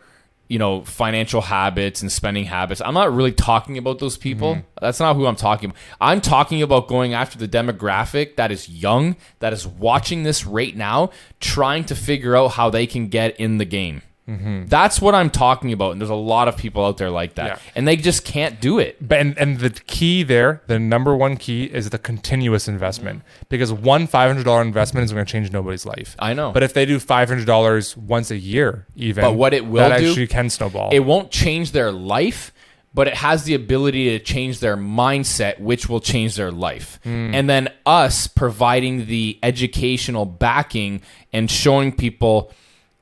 you 0.48 0.60
know, 0.60 0.82
financial 0.84 1.42
habits 1.42 2.01
and 2.01 2.12
spending 2.12 2.46
habits. 2.46 2.82
I'm 2.82 2.94
not 2.94 3.13
really 3.13 3.32
talking 3.32 3.77
about 3.77 4.00
those 4.00 4.18
people. 4.18 4.56
Mm-hmm. 4.56 4.68
That's 4.82 5.00
not 5.00 5.16
who 5.16 5.25
I'm 5.25 5.36
talking 5.36 5.72
about. 5.72 5.82
I'm 6.00 6.22
talking 6.22 6.62
about 6.62 6.88
going 6.88 7.13
after 7.13 7.38
the 7.38 7.48
demographic 7.48 8.36
that 8.38 8.51
is 8.51 8.70
young, 8.70 9.16
that 9.39 9.54
is 9.54 9.68
watching 9.68 10.24
this 10.24 10.46
right 10.46 10.75
now, 10.75 11.12
trying 11.39 11.84
to 11.86 11.96
figure 11.96 12.36
out 12.36 12.50
how 12.50 12.70
they 12.70 12.88
can 12.88 13.08
get 13.08 13.39
in 13.39 13.58
the 13.58 13.66
game. 13.66 14.01
That's 14.27 15.00
what 15.01 15.15
I'm 15.15 15.29
talking 15.29 15.72
about. 15.72 15.93
And 15.93 16.01
there's 16.01 16.10
a 16.10 16.15
lot 16.15 16.48
of 16.50 16.57
people 16.57 16.86
out 16.86 16.98
there 16.98 17.10
like 17.10 17.36
that. 17.36 17.53
Mm-hmm. 17.57 17.65
Yeah. 17.67 17.72
And 17.75 17.88
they 17.88 17.96
just 17.96 18.25
can't 18.25 18.60
do 18.60 18.77
it. 18.77 18.98
But 19.05 19.19
and, 19.19 19.38
and 19.38 19.60
the 19.60 19.69
key 19.69 20.24
there, 20.24 20.62
the 20.67 20.79
number 20.79 21.15
one 21.15 21.38
key 21.38 21.63
is 21.65 21.89
the 21.91 21.98
continuous 21.98 22.67
investment 22.67 23.22
because 23.48 23.72
one 23.72 24.05
five 24.05 24.29
hundred 24.29 24.43
dollar 24.43 24.62
investment 24.62 25.05
is 25.05 25.13
going 25.13 25.25
to 25.25 25.31
change 25.31 25.51
nobody's 25.51 25.86
life. 25.86 26.15
I 26.19 26.34
know. 26.34 26.51
But 26.51 26.63
if 26.63 26.74
they 26.74 26.86
do 26.86 27.00
five 27.00 27.29
hundred 27.29 27.46
dollars 27.46 27.96
once 27.96 28.29
a 28.29 28.38
year, 28.38 28.86
even, 28.96 29.24
But 29.24 29.34
what 29.34 29.53
it 29.53 29.65
will 29.65 29.88
that 29.88 30.00
do- 30.00 30.10
actually 30.10 30.27
can 30.27 30.50
snowball. 30.50 30.89
It 30.91 31.00
won't 31.00 31.31
change 31.31 31.72
their 31.72 31.91
life, 31.93 32.51
but 32.93 33.07
it 33.07 33.13
has 33.15 33.46
the 33.46 33.53
ability 33.53 34.17
to 34.17 34.19
change 34.24 34.60
their 34.60 34.75
mindset, 34.75 35.60
which 35.60 35.88
will 35.88 36.01
change 36.01 36.36
their 36.36 36.51
life. 36.51 37.00
And 37.05 37.50
then 37.50 37.69
us 37.86 38.27
providing 38.27 39.05
the 39.05 39.39
educational 39.43 40.25
backing 40.25 41.01
and 41.31 41.50
showing 41.50 41.91
people 41.93 42.51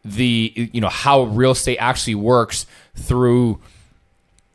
the 0.05 0.69
you 0.71 0.79
know 0.79 0.89
how 0.89 1.23
real 1.23 1.51
estate 1.51 1.77
actually 1.77 2.15
works 2.15 2.67
through 2.95 3.59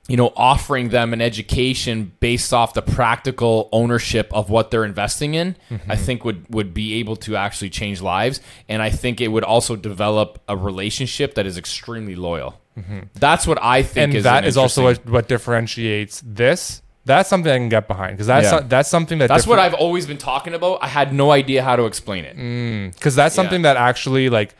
you 0.06 0.16
know 0.16 0.32
offering 0.36 0.90
them 0.90 1.12
an 1.12 1.20
education 1.20 2.12
based 2.20 2.54
off 2.54 2.72
the 2.72 2.82
practical 2.82 3.68
ownership 3.72 4.30
of 4.32 4.48
what 4.48 4.70
they're 4.70 4.84
investing 4.84 5.34
in 5.34 5.56
i 5.70 5.74
mm-hmm. 5.74 5.94
think 5.94 6.24
would 6.24 6.46
would 6.54 6.72
be 6.72 6.94
able 6.94 7.16
to 7.16 7.34
actually 7.34 7.68
change 7.68 8.00
lives 8.00 8.40
and 8.68 8.80
i 8.80 8.88
think 8.88 9.20
it 9.20 9.28
would 9.28 9.44
also 9.44 9.74
develop 9.74 10.40
a 10.48 10.56
relationship 10.56 11.34
that 11.34 11.46
is 11.46 11.58
extremely 11.58 12.14
loyal 12.14 12.60
mm-hmm. 12.78 13.00
that's 13.14 13.44
what 13.44 13.58
i 13.60 13.82
think 13.82 14.10
and 14.10 14.14
is 14.14 14.24
that 14.24 14.44
an 14.44 14.48
is 14.48 14.56
also 14.56 14.84
what, 14.84 15.04
what 15.06 15.28
differentiates 15.28 16.22
this 16.24 16.80
That's 17.06 17.28
something 17.28 17.50
I 17.50 17.56
can 17.56 17.70
get 17.70 17.88
behind 17.88 18.12
because 18.12 18.26
that's 18.26 18.44
Yeah. 18.44 18.58
so- 18.60 18.66
that's 18.68 18.88
something 18.88 19.18
that 19.18 19.28
That's 19.28 19.46
what 19.46 19.58
I've 19.58 19.74
always 19.74 20.06
been 20.06 20.18
talking 20.18 20.54
about. 20.54 20.78
I 20.82 20.86
had 20.86 21.12
no 21.12 21.32
idea 21.32 21.62
how 21.62 21.74
to 21.74 21.86
explain 21.86 22.24
it. 22.26 22.36
Mm, 22.36 22.92
because 22.94 23.14
that's 23.16 23.34
Yeah. 23.34 23.42
something 23.42 23.62
that 23.62 23.76
actually 23.78 24.28
like 24.28 24.54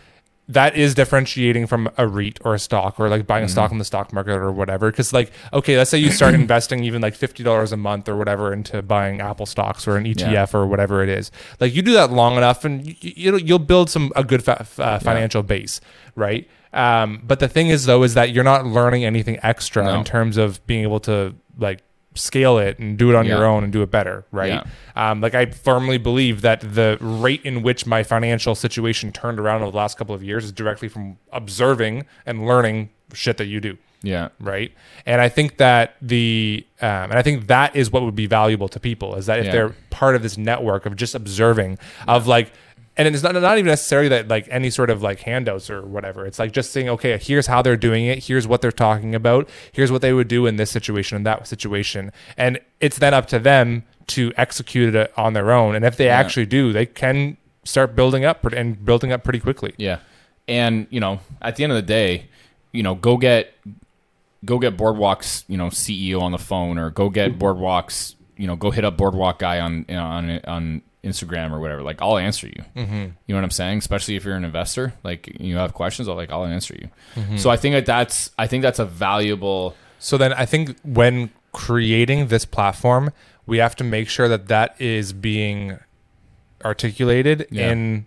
that 0.53 0.77
is 0.77 0.95
differentiating 0.95 1.67
from 1.67 1.89
a 1.97 2.07
REIT 2.07 2.39
or 2.45 2.55
a 2.55 2.59
stock 2.59 2.99
or 2.99 3.09
like 3.09 3.27
buying 3.27 3.45
a 3.45 3.47
Mm-hmm. 3.47 3.53
stock 3.53 3.73
in 3.73 3.79
the 3.79 3.85
stock 3.85 4.13
market 4.13 4.33
or 4.33 4.53
whatever. 4.53 4.91
Because 4.91 5.13
like 5.13 5.31
okay, 5.53 5.77
let's 5.79 5.91
say 5.91 5.99
you 5.99 6.11
start 6.11 6.35
investing 6.45 6.85
even 6.85 7.01
like 7.03 7.15
fifty 7.15 7.43
dollars 7.43 7.73
a 7.73 7.77
month 7.77 8.09
or 8.09 8.17
whatever 8.17 8.53
into 8.53 8.83
buying 8.83 9.21
Apple 9.21 9.47
stocks 9.47 9.87
or 9.89 9.97
an 9.97 10.05
ETF 10.05 10.55
or 10.55 10.67
whatever 10.67 11.03
it 11.03 11.09
is. 11.09 11.31
Like 11.61 11.75
you 11.75 11.83
do 11.83 11.93
that 11.93 12.11
long 12.13 12.37
enough, 12.37 12.65
and 12.65 12.87
you, 12.87 12.95
you, 13.01 13.37
you'll 13.37 13.59
build 13.59 13.91
some 13.91 14.13
a 14.17 14.25
good 14.25 14.43
fa- 14.45 14.67
uh, 14.79 14.99
financial 14.99 15.43
base, 15.43 15.81
right? 16.17 16.49
Um, 16.73 17.21
but 17.25 17.41
the 17.41 17.49
thing 17.49 17.69
is 17.69 17.87
though 17.87 18.03
is 18.05 18.15
that 18.15 18.31
you're 18.31 18.45
not 18.45 18.65
learning 18.67 19.05
anything 19.05 19.39
extra 19.43 19.85
No. 19.85 19.99
in 19.99 20.05
terms 20.05 20.37
of 20.37 20.65
being 20.67 20.83
able 20.83 21.01
to 21.01 21.35
like 21.59 21.83
scale 22.15 22.59
it 22.59 22.79
and 22.79 22.99
do 22.99 23.09
it 23.11 23.15
on 23.15 23.25
your 23.27 23.45
own 23.45 23.63
and 23.63 23.73
do 23.73 23.83
it 23.83 23.91
better, 23.91 24.25
right? 24.33 24.67
Um, 24.97 25.21
like 25.21 25.35
I 25.35 25.47
firmly 25.47 25.97
believe 25.99 26.41
that 26.43 26.61
the 26.61 26.99
rate 27.01 27.43
in 27.45 27.63
which 27.63 27.87
my 27.87 28.03
financial 28.03 28.55
situation 28.55 29.13
turned 29.13 29.39
around 29.39 29.63
over 29.63 29.71
the 29.71 29.77
last 29.77 29.97
couple 29.97 30.15
of 30.15 30.23
years 30.23 30.45
is 30.45 30.53
directly 30.53 30.89
from 30.89 31.19
observing 31.33 32.07
and 32.27 32.47
learning 32.47 32.91
shit 33.15 33.37
that 33.37 33.47
you 33.47 33.61
do, 33.61 33.79
Yeah. 34.03 34.29
right? 34.41 34.73
And 35.07 35.21
I 35.21 35.29
think 35.29 35.57
that 35.59 35.95
the 36.03 36.67
um, 36.83 36.89
and 37.11 37.15
I 37.15 37.23
think 37.23 37.47
that 37.47 37.77
is 37.77 37.91
what 37.93 38.03
would 38.03 38.17
be 38.17 38.27
valuable 38.27 38.69
to 38.69 38.81
people 38.81 39.15
is 39.15 39.27
that 39.27 39.39
if 39.39 39.47
Yeah. 39.47 39.53
they're 39.53 39.75
part 39.91 40.17
of 40.17 40.23
this 40.23 40.37
network 40.37 40.87
of 40.87 40.97
just 40.97 41.15
observing 41.15 41.79
of 42.09 42.27
like. 42.27 42.53
And 42.97 43.09
it's 43.15 43.23
not, 43.23 43.35
not 43.35 43.57
even 43.57 43.71
necessarily 43.71 44.09
that 44.09 44.29
like 44.29 44.47
any 44.51 44.69
sort 44.69 44.91
of 44.91 45.03
like 45.03 45.21
handouts 45.21 45.71
or 45.71 45.83
whatever. 45.83 46.27
It's 46.27 46.39
like 46.39 46.53
just 46.53 46.73
saying, 46.73 46.89
okay, 46.91 47.17
here's 47.19 47.47
how 47.47 47.63
they're 47.63 47.77
doing 47.77 48.05
it. 48.05 48.25
Here's 48.25 48.47
what 48.47 48.61
they're 48.61 48.73
talking 48.73 49.15
about. 49.15 49.49
Here's 49.73 49.91
what 49.91 50.03
they 50.03 50.13
would 50.13 50.29
do 50.29 50.47
in 50.47 50.57
this 50.57 50.71
situation 50.71 51.17
and 51.17 51.25
that 51.25 51.47
situation. 51.47 52.13
And 52.37 52.61
it's 52.81 52.99
then 52.99 53.15
up 53.15 53.27
to 53.29 53.39
them 53.39 53.85
to 54.09 54.33
execute 54.37 54.95
it 54.95 55.13
on 55.17 55.33
their 55.33 55.53
own. 55.53 55.77
And 55.77 55.85
if 55.85 55.97
they 55.97 56.09
actually 56.09 56.47
do, 56.47 56.73
they 56.73 56.85
can 56.85 57.37
start 57.65 57.95
building 57.95 58.25
up 58.25 58.45
and 58.45 58.85
building 58.85 59.13
up 59.13 59.25
pretty 59.25 59.41
quickly. 59.41 59.73
Yeah. 59.77 59.99
And, 60.49 60.87
you 60.91 61.01
know, 61.01 61.21
at 61.41 61.57
the 61.57 61.65
end 61.65 61.73
of 61.73 61.77
the 61.77 61.83
day, 61.83 62.27
you 62.73 62.83
know, 62.83 62.95
go 62.95 63.17
get 63.17 63.55
go 64.45 64.59
get 64.59 64.77
Boardwalk's, 64.77 65.45
you 65.49 65.57
know, 65.57 65.67
CEO 65.67 66.21
on 66.21 66.33
the 66.33 66.39
phone 66.39 66.79
or 66.79 66.91
go 66.91 67.09
get 67.09 67.39
Boardwalk's, 67.39 68.17
you 68.37 68.47
know, 68.47 68.57
go 68.57 68.71
hit 68.71 68.85
up 68.85 68.97
Boardwalk 68.97 69.39
guy 69.39 69.61
on 69.61 69.85
you 69.89 69.95
know, 69.95 70.05
on 70.05 70.41
on 70.45 70.83
Instagram 71.05 71.51
or 71.53 71.61
whatever. 71.61 71.83
Like 71.83 72.03
I'll 72.03 72.19
answer 72.19 72.47
you. 72.47 72.63
Mm-hmm. 72.77 72.95
You 72.95 73.11
know 73.29 73.37
what 73.37 73.45
I'm 73.45 73.51
saying? 73.51 73.79
Especially 73.79 74.17
if 74.17 74.25
you're 74.25 74.37
an 74.37 74.45
investor, 74.45 74.93
like 75.03 75.37
you 75.41 75.57
have 75.57 75.73
questions, 75.75 76.09
I'll 76.09 76.15
like 76.17 76.31
I'll 76.31 76.45
answer 76.45 76.75
you. 76.75 77.37
So 77.39 77.51
I 77.51 77.57
think 77.57 77.75
that 77.75 77.87
that's 77.87 78.31
I 78.39 78.47
think 78.47 78.63
that's 78.63 78.79
a 78.79 78.85
valuable 78.85 79.75
So 79.99 80.17
then 80.19 80.33
I 80.33 80.47
think 80.47 80.77
when 80.83 81.31
creating 81.53 82.29
this 82.29 82.45
platform, 82.45 83.13
we 83.47 83.59
have 83.59 83.75
to 83.77 83.85
make 83.85 84.09
sure 84.09 84.29
that 84.29 84.49
that 84.49 84.81
is 84.81 85.13
being 85.13 85.79
articulated 86.65 87.47
Yeah. 87.51 87.71
in 87.73 88.07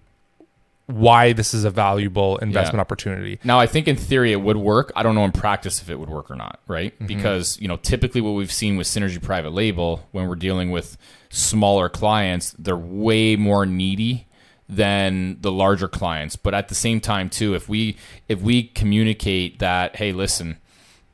why 0.87 1.31
this 1.33 1.53
is 1.53 1.63
a 1.63 1.69
valuable 1.69 2.37
investment 2.39 2.75
Yeah. 2.75 2.81
opportunity. 2.81 3.39
Now, 3.43 3.59
I 3.59 3.67
think 3.67 3.87
in 3.87 3.95
theory 3.95 4.33
it 4.33 4.41
would 4.41 4.57
work. 4.57 4.91
I 4.95 5.03
don't 5.03 5.15
know 5.15 5.23
in 5.23 5.31
practice 5.31 5.81
if 5.81 5.89
it 5.89 5.97
would 5.97 6.09
work 6.09 6.29
or 6.29 6.35
not, 6.35 6.59
right? 6.67 6.93
Mm-hmm. 6.95 7.05
Because, 7.07 7.57
you 7.61 7.67
know, 7.69 7.77
typically 7.77 8.19
what 8.21 8.31
we've 8.31 8.51
seen 8.51 8.75
with 8.75 8.85
Synergy 8.87 9.21
Private 9.21 9.51
Label 9.53 10.05
when 10.11 10.27
we're 10.27 10.35
dealing 10.35 10.71
with 10.71 10.97
smaller 11.29 11.87
clients, 11.87 12.51
they're 12.59 12.75
way 12.77 13.35
more 13.37 13.65
needy 13.65 14.27
than 14.67 15.37
the 15.41 15.51
larger 15.51 15.87
clients. 15.87 16.35
But 16.35 16.53
at 16.53 16.67
the 16.67 16.75
same 16.75 16.99
time 16.99 17.29
too, 17.29 17.53
if 17.55 17.69
we 17.69 17.95
if 18.27 18.41
we 18.41 18.63
communicate 18.63 19.59
that, 19.59 19.95
hey, 19.95 20.11
listen, 20.11 20.57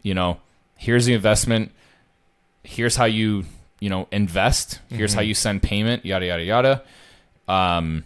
you 0.02 0.14
know, 0.16 0.40
here's 0.78 1.06
the 1.06 1.14
investment, 1.14 1.72
here's 2.64 2.96
how 2.96 3.06
you, 3.06 3.46
you 3.80 3.90
know, 3.90 4.08
invest, 4.12 4.80
here's 4.90 5.12
Mm-hmm. 5.12 5.18
how 5.18 5.22
you 5.24 5.34
send 5.36 5.62
payment, 5.62 6.06
yada 6.06 6.26
yada 6.26 6.44
yada. 6.44 6.84
Um 7.48 8.04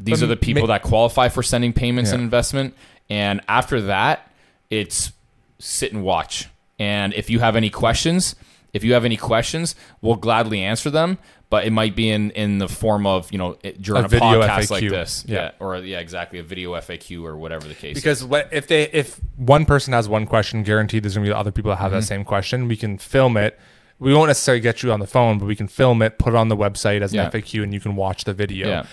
these 0.00 0.20
But 0.20 0.26
are 0.26 0.28
the 0.28 0.36
people 0.36 0.62
ma- 0.62 0.74
that 0.74 0.82
qualify 0.82 1.28
for 1.28 1.42
sending 1.42 1.72
payments 1.72 2.12
and 2.12 2.22
investment. 2.22 2.74
And 3.10 3.40
after 3.48 3.80
that, 3.82 4.30
it's 4.70 5.12
sit 5.58 5.92
and 5.92 6.02
watch. 6.02 6.48
And 6.78 7.12
if 7.14 7.30
you 7.30 7.40
have 7.40 7.56
any 7.56 7.70
questions, 7.70 8.36
if 8.72 8.84
you 8.84 8.92
have 8.92 9.04
any 9.04 9.16
questions, 9.16 9.74
we'll 10.00 10.16
gladly 10.16 10.62
answer 10.62 10.90
them. 10.90 11.18
But 11.50 11.64
it 11.64 11.70
might 11.70 11.96
be 11.96 12.10
in, 12.10 12.30
in 12.32 12.58
the 12.58 12.68
form 12.68 13.06
of 13.06 13.32
you 13.32 13.38
know 13.38 13.56
during 13.80 14.02
A 14.02 14.04
a, 14.04 14.08
video 14.08 14.42
podcast 14.42 14.70
like 14.70 14.82
FAQ. 14.82 14.90
this, 14.90 15.24
Yeah. 15.26 15.34
yeah. 15.34 15.50
or 15.60 15.78
yeah, 15.78 15.98
exactly 15.98 16.38
a 16.38 16.42
video 16.42 16.74
FAQ 16.74 17.24
or 17.24 17.38
whatever 17.38 17.66
the 17.66 17.74
case. 17.74 17.96
is. 17.96 18.02
Because 18.02 18.22
what 18.22 18.50
if 18.52 18.66
they 18.66 18.82
if 18.90 19.18
one 19.36 19.64
person 19.64 19.94
has 19.94 20.10
one 20.10 20.26
question, 20.26 20.62
guaranteed 20.62 21.04
there's 21.04 21.14
gonna 21.14 21.26
be 21.26 21.32
other 21.32 21.50
people 21.50 21.70
that 21.70 21.76
have 21.76 21.92
that 21.92 21.98
mm-hmm. 21.98 22.06
same 22.06 22.24
question. 22.24 22.68
We 22.68 22.76
can 22.76 22.98
film 22.98 23.38
it. 23.38 23.58
We 24.00 24.14
won't 24.14 24.28
necessarily 24.28 24.60
get 24.60 24.82
you 24.82 24.92
on 24.92 25.00
the 25.00 25.06
phone, 25.08 25.38
but 25.38 25.46
we 25.46 25.56
can 25.56 25.66
film 25.66 26.02
it, 26.02 26.18
put 26.18 26.34
it 26.34 26.36
on 26.36 26.48
the 26.48 26.56
website 26.56 27.02
as 27.02 27.12
an 27.12 27.18
Yeah. 27.18 27.30
FAQ, 27.30 27.62
and 27.64 27.74
you 27.74 27.80
can 27.80 27.96
watch 27.96 28.24
the 28.24 28.32
video. 28.32 28.68
Yeah. 28.68 28.84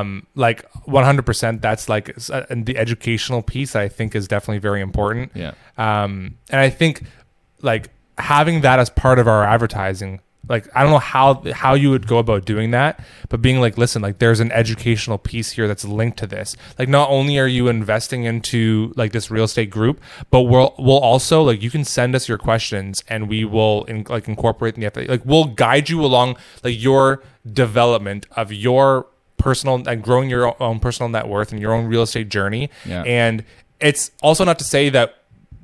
Um, 0.00 0.26
like 0.34 0.70
100%, 0.86 1.60
that's 1.62 1.88
like 1.88 2.14
uh, 2.30 2.42
and 2.50 2.66
the 2.66 2.76
educational 2.76 3.40
piece. 3.42 3.74
I 3.74 3.88
think 3.88 4.14
is 4.14 4.28
definitely 4.28 4.58
very 4.58 4.80
important. 4.82 5.32
yeah, 5.34 5.52
Um, 5.78 6.36
and 6.50 6.60
I 6.60 6.68
think 6.70 7.04
like 7.62 7.88
having 8.18 8.60
that 8.60 8.78
as 8.78 8.90
part 8.90 9.18
of 9.18 9.26
our 9.26 9.44
advertising, 9.44 10.20
like 10.48 10.68
I 10.74 10.82
don't 10.82 10.90
know 10.90 10.98
how 10.98 11.42
how 11.52 11.74
you 11.74 11.90
would 11.90 12.06
go 12.06 12.18
about 12.18 12.44
doing 12.44 12.70
that, 12.72 13.04
but 13.28 13.42
being 13.42 13.60
like, 13.60 13.78
listen, 13.78 14.02
like 14.02 14.18
there's 14.18 14.40
an 14.40 14.50
educational 14.52 15.18
piece 15.18 15.52
here 15.52 15.68
that's 15.68 15.84
linked 15.84 16.18
to 16.18 16.26
this. 16.26 16.56
Like 16.78 16.88
not 16.88 17.10
only 17.10 17.38
are 17.38 17.46
you 17.46 17.68
investing 17.68 18.24
into 18.24 18.92
like 18.96 19.12
this 19.12 19.30
real 19.30 19.44
estate 19.44 19.70
group, 19.70 20.00
but 20.30 20.42
we'll 20.42 20.74
we'll 20.78 20.98
also 20.98 21.42
like 21.42 21.62
you 21.62 21.70
can 21.70 21.84
send 21.84 22.14
us 22.14 22.28
your 22.28 22.38
questions 22.38 23.04
and 23.08 23.28
we 23.28 23.44
will 23.44 23.84
in, 23.84 24.04
like 24.08 24.28
incorporate 24.28 24.74
in 24.74 24.80
the 24.80 24.90
FA. 24.90 25.04
Like 25.08 25.22
we'll 25.24 25.46
guide 25.46 25.88
you 25.88 26.04
along 26.04 26.36
like 26.64 26.80
your 26.80 27.22
development 27.50 28.26
of 28.32 28.52
your 28.52 29.06
personal 29.36 29.88
and 29.88 30.02
growing 30.02 30.30
your 30.30 30.60
own 30.62 30.80
personal 30.80 31.08
net 31.08 31.28
worth 31.28 31.52
and 31.52 31.60
your 31.60 31.72
own 31.72 31.86
real 31.86 32.02
estate 32.02 32.28
journey. 32.28 32.70
Yeah. 32.84 33.02
And 33.02 33.44
it's 33.80 34.10
also 34.22 34.44
not 34.44 34.58
to 34.58 34.64
say 34.64 34.88
that 34.90 35.19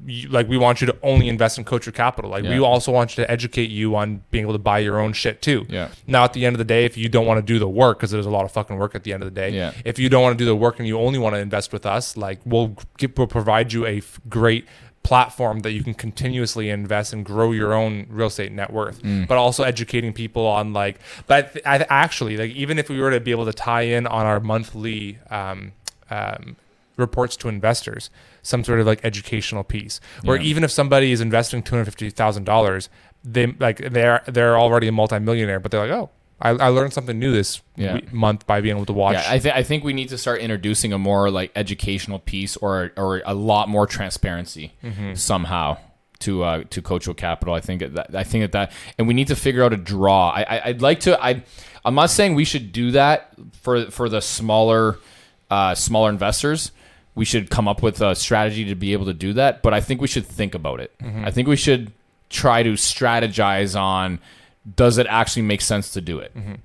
you, 0.06 0.28
like 0.28 0.48
we 0.48 0.56
want 0.56 0.80
you 0.80 0.86
to 0.86 0.96
only 1.02 1.28
invest 1.28 1.58
in 1.58 1.64
coach 1.64 1.84
your 1.86 1.92
capital 1.92 2.30
like 2.30 2.44
we 2.44 2.58
also 2.60 2.92
want 2.92 3.16
you 3.16 3.24
to 3.24 3.30
educate 3.30 3.70
you 3.70 3.96
on 3.96 4.22
being 4.30 4.42
able 4.44 4.52
to 4.52 4.58
buy 4.58 4.78
your 4.78 4.98
own 5.00 5.12
shit 5.12 5.42
too 5.42 5.66
Yeah. 5.68 5.88
now 6.06 6.24
at 6.24 6.32
the 6.32 6.46
end 6.46 6.54
of 6.54 6.58
the 6.58 6.64
day 6.64 6.84
if 6.84 6.96
you 6.96 7.08
don't 7.08 7.26
want 7.26 7.38
to 7.38 7.42
do 7.52 7.58
the 7.58 7.68
work 7.68 7.98
because 7.98 8.10
there's 8.12 8.26
a 8.26 8.30
lot 8.30 8.44
of 8.44 8.52
fucking 8.52 8.76
work 8.76 8.94
at 8.94 9.04
the 9.04 9.12
end 9.12 9.22
of 9.22 9.32
the 9.32 9.40
day 9.40 9.50
Yeah. 9.50 9.72
if 9.84 9.98
you 9.98 10.08
don't 10.08 10.22
want 10.22 10.38
to 10.38 10.42
do 10.42 10.46
the 10.46 10.56
work 10.56 10.78
and 10.78 10.86
you 10.88 10.98
only 10.98 11.18
want 11.18 11.34
to 11.34 11.40
invest 11.40 11.72
with 11.72 11.84
us 11.86 12.16
like 12.16 12.38
we'll, 12.44 12.76
give, 12.98 13.12
we'll 13.18 13.26
provide 13.26 13.72
you 13.72 13.84
a 13.86 13.98
f- 13.98 14.20
great 14.28 14.66
platform 15.02 15.60
that 15.60 15.70
you 15.70 15.84
can 15.84 15.94
continuously 15.94 16.68
invest 16.68 17.12
and 17.12 17.24
grow 17.24 17.52
your 17.52 17.72
own 17.72 18.06
real 18.10 18.26
estate 18.26 18.50
net 18.50 18.72
worth 18.72 19.00
Mm. 19.02 19.28
but 19.28 19.36
also 19.38 19.62
educating 19.62 20.12
people 20.12 20.44
on 20.46 20.72
like 20.72 20.98
but 21.28 21.56
I, 21.64 21.78
actually 21.88 22.36
like 22.36 22.50
even 22.52 22.78
if 22.78 22.88
we 22.88 23.00
were 23.00 23.12
to 23.12 23.20
be 23.20 23.30
able 23.30 23.44
to 23.46 23.52
tie 23.52 23.82
in 23.82 24.06
on 24.06 24.26
our 24.26 24.40
monthly 24.40 25.18
um, 25.30 25.72
um, 26.10 26.56
reports 26.96 27.36
to 27.36 27.48
investors 27.48 28.10
some 28.42 28.64
sort 28.64 28.80
of 28.80 28.86
like 28.86 29.00
educational 29.04 29.62
piece 29.64 30.00
where 30.24 30.36
Yeah. 30.36 30.44
even 30.50 30.64
if 30.64 30.70
somebody 30.70 31.12
is 31.12 31.20
investing 31.20 31.62
$250000 31.62 32.88
they 33.24 33.46
like 33.58 33.78
they're 33.78 34.22
they're 34.26 34.56
already 34.58 34.86
a 34.88 34.92
multimillionaire 34.92 35.58
but 35.60 35.70
they're 35.72 35.80
like 35.86 35.90
oh 35.90 36.10
i, 36.40 36.50
I 36.50 36.68
learned 36.68 36.92
something 36.92 37.18
new 37.18 37.32
this 37.32 37.60
Yeah. 37.76 38.00
month 38.12 38.46
by 38.46 38.60
being 38.60 38.76
able 38.76 38.86
to 38.86 38.92
watch 38.92 39.14
yeah. 39.14 39.24
I 39.28 39.38
think 39.38 39.54
I 39.56 39.62
think 39.62 39.84
we 39.84 39.92
need 39.92 40.08
to 40.10 40.18
start 40.18 40.40
introducing 40.40 40.92
a 40.92 40.98
more 40.98 41.30
like 41.30 41.50
educational 41.56 42.18
piece 42.18 42.56
or 42.56 42.92
or 42.96 43.22
a 43.26 43.34
lot 43.34 43.68
more 43.68 43.86
transparency 43.86 44.74
Mm-hmm. 44.84 45.14
somehow 45.14 45.78
to 46.20 46.44
uh, 46.44 46.64
to 46.70 46.80
Coach 46.80 47.06
Capital. 47.16 47.52
I 47.52 47.60
think 47.60 47.80
that 47.94 48.14
I 48.14 48.24
think 48.24 48.42
that 48.44 48.52
that 48.52 48.72
and 48.96 49.06
we 49.06 49.12
need 49.12 49.26
to 49.28 49.36
figure 49.36 49.62
out 49.62 49.74
a 49.74 49.76
draw. 49.76 50.30
I, 50.30 50.42
I 50.48 50.60
I'd 50.68 50.80
like 50.80 51.00
to. 51.00 51.22
I 51.22 51.42
I'm 51.84 51.94
not 51.94 52.08
saying 52.08 52.34
we 52.34 52.46
should 52.46 52.72
do 52.72 52.92
that 52.92 53.34
for 53.60 53.90
for 53.90 54.08
the 54.08 54.20
smaller 54.22 54.96
uh, 55.50 55.74
smaller 55.74 56.08
investors. 56.08 56.72
We 57.16 57.24
should 57.24 57.50
come 57.50 57.66
up 57.66 57.82
with 57.82 58.00
a 58.00 58.14
strategy 58.14 58.64
to 58.66 58.76
be 58.76 58.92
able 58.92 59.06
to 59.06 59.14
do 59.14 59.32
that, 59.32 59.62
but 59.62 59.74
I 59.74 59.80
think 59.80 60.00
we 60.00 60.06
should 60.06 60.26
think 60.26 60.54
about 60.54 60.78
it. 60.78 60.96
Mm-hmm. 60.98 61.24
I 61.24 61.30
think 61.32 61.48
we 61.48 61.56
should 61.56 61.92
try 62.30 62.62
to 62.62 62.74
strategize 62.74 63.78
on 63.78 64.20
does 64.74 64.98
it 64.98 65.06
actually 65.08 65.42
make 65.42 65.60
sense 65.60 65.92
to 65.92 66.00
do 66.00 66.18
it? 66.18 66.32